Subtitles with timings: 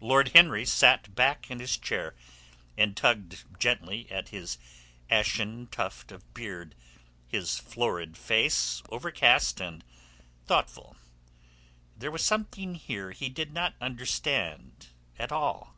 [0.00, 2.16] Lord Henry sat back in his chair,
[2.76, 4.58] and tugged gently at his
[5.08, 6.74] ashen tuft of beard,
[7.28, 9.84] his florid face overcast and
[10.46, 10.96] thoughtful.
[11.96, 15.76] There was something here he did not understand at all.